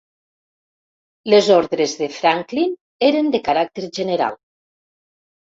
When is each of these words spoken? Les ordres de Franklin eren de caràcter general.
Les 1.33 1.49
ordres 1.57 1.93
de 2.01 2.09
Franklin 2.15 2.73
eren 3.11 3.29
de 3.37 3.43
caràcter 3.51 3.87
general. 4.01 4.41